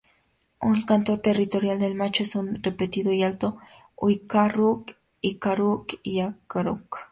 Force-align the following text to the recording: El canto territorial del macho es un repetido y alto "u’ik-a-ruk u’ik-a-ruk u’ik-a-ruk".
El 0.69 0.83
canto 0.91 1.19
territorial 1.19 1.77
del 1.77 1.93
macho 1.93 2.23
es 2.23 2.33
un 2.35 2.63
repetido 2.63 3.13
y 3.13 3.21
alto 3.21 3.47
"u’ik-a-ruk 4.01 4.83
u’ik-a-ruk 4.89 5.87
u’ik-a-ruk". 5.93 6.91